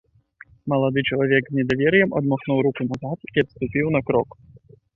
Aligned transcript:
Малады 0.71 1.03
чалавек 1.09 1.43
з 1.51 1.59
недавер'ем 1.59 2.17
адмахнуў 2.21 2.63
руку 2.69 2.81
назад 2.89 3.17
і 3.37 3.47
адступіў 3.47 3.95
на 3.97 4.05
крок. 4.09 4.29